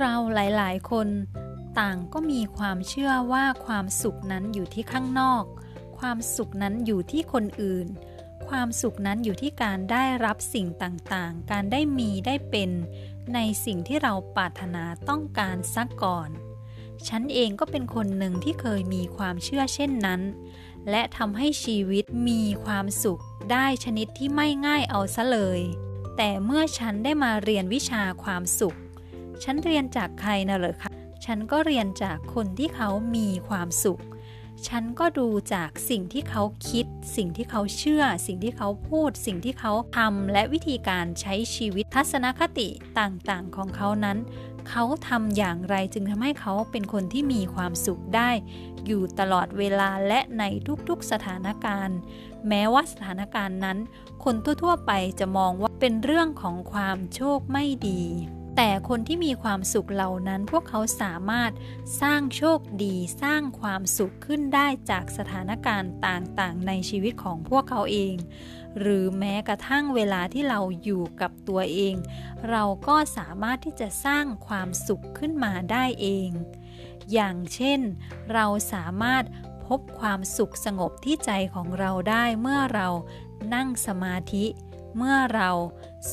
[0.00, 1.08] เราหลายๆ คน
[1.80, 5.44] ต่างก็มีความเชื่อว่าความสุขนั้นอยู่ที่ข้างนอก
[5.98, 7.86] ความสุขนั้นอยู่ที่คนอื่น
[8.48, 12.70] ความสุขนั้นอยู่ที่การได้รับสิ่งต่างๆ การได้มีได้เป็น
[13.34, 16.30] ในสิ่งที่เราปรารถนาต้องการซักก่อน
[17.08, 20.20] ฉันเองก็เป็นคนหนึ่งที่เคยมีความเชื่อเช่นนั้น
[20.90, 23.22] และทำให้ชีวิตมีความสุข
[23.52, 25.60] ได้ชนิดที่ไม่ง่ายเอาซะเลย
[26.16, 28.76] แต่เมื่อฉันได้มาเรียนวิชาความสุข
[29.44, 30.90] ฉันเรียนจากใครนะเหรอคะ
[31.24, 34.00] ฉันก็เรียนจากคนที่เขามีความสุข
[34.68, 36.86] ฉันก็ดูจากสิ่งที่เขาคิด
[37.16, 44.18] สิ่งที่เขาเชื่อ สิ่งที่เขาพูด สิ่งที่เขาทำและวิธีการใช้ชีวิตทัศนคติต่างๆ ของเขานั้น
[44.68, 48.30] เขาทำอย่างไรจึงทำให้เขาเป็นคนที่มีความสุขได้
[48.86, 50.44] อยู่ตลอดเวลาและใน
[50.88, 51.98] ทุกๆสถานการณ์
[52.48, 53.78] แม้ว่าสถานการณ์นั้น
[54.24, 58.02] คนทั่วๆไปจะมองว่าเป็นเรื่องของความโชคไม่ดี
[58.62, 61.52] แต่คนที่มีความสุขเหล่านั้นพวกเขาสามารถ
[62.00, 68.14] สร้างโชคดีสร้างความสุขขึ้นได้จากสถานการณ์ต่างๆ ในชีวิตของพวกเขาเอง
[68.80, 71.94] หรือแม้กระทั่งเวลาที่เราอยู่กับตัวเอง
[72.50, 76.30] เราก็สามารถที่จะสร้างความสุขขึ้นมาได้เอง
[77.12, 77.80] อย่างเช่น
[78.32, 79.24] เราสามารถ
[79.66, 82.88] พบความสุขสงบที่ใจของเราได้เมื่อเรา
[83.54, 84.44] นั่งสมาธิ
[84.96, 85.50] เมื่อเรา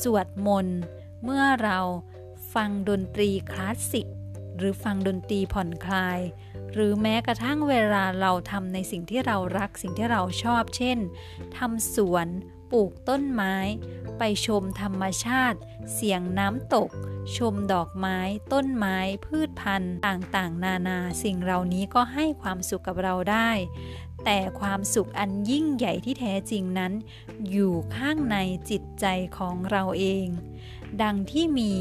[0.00, 0.78] สวดมนต์
[1.24, 1.80] เมื่อเรา
[2.54, 4.06] ฟังดนตรีคลาสสิก
[4.56, 6.20] หรือฟังดนตรีผ่อนคลาย
[6.72, 10.98] หรือแม้กระทั่งเวลาเราทำในสิ่งที่เรารักสิ่งที่เราชอบ เช่น
[11.56, 12.26] ทำสวน
[12.70, 13.54] ปลูกต้นไม้
[14.18, 15.58] ไปชมธรรมชาติ
[15.94, 16.90] เสียงน้ำตก
[17.36, 18.18] ชมดอกไม้
[18.52, 23.50] ต้นไม้ พืชพันธุ์ ต่างๆ นานา สิ่งเหล่านี้ก็ให้ความสุขกับเราได้
[24.24, 26.92] แต่ความสุขอันยิ่งใหญ่ที่แท้จริงนั้น
[27.50, 28.36] อยู่ข้างใน
[28.70, 29.06] จิตใจ
[29.38, 30.26] ของเราเอง
[31.02, 31.72] ดังที่มี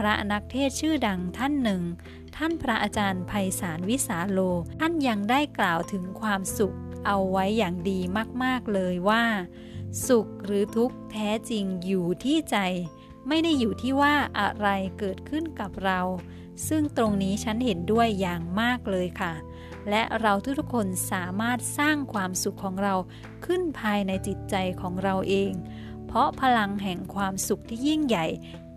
[0.00, 1.82] พระนักเทศชื่อดังท่านหนึ่ง
[2.36, 4.38] ท่านพระอาจารย์ไพศาลวิสาโล
[4.80, 8.00] ท่านยังได้กล่าวถึงความสุขเอาไว้อย่างดี
[8.42, 9.24] มากๆเลยว่า
[10.06, 12.56] สุขหรือทุกข์แท้จริงอยู่ที่ใจ
[13.28, 14.68] ไม่ได้อยู่ที่ว่าอะไร
[14.98, 16.00] เกิดขึ้นกับเรา
[16.68, 19.32] ซึ่งตรงนี้ฉันเห็นด้วยอย่างมากเลยค่ะ
[19.90, 22.94] และเราทุกๆคนสามารถสร้างความสุขของเรา
[23.44, 25.52] ขึ้นภายในจิตใจของเราเอง
[26.06, 28.26] เพราะพลังแห่งความสุขที่ยิ่งใหญ่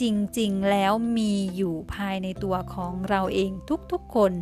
[0.00, 0.02] จ
[0.38, 3.50] ริงๆ แล้วมีอยู่ภายในตัวของเราเอง
[3.92, 4.32] ทุกๆคน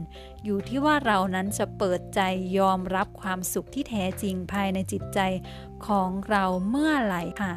[0.44, 2.20] อยู่ที่ว่าเรานั้นจะเปิดใจ
[2.58, 5.20] ยอมรับความสุขที่แท้จริงภายในจิตใจ
[5.86, 7.54] ของเราเมื่อไหร่ค่ะ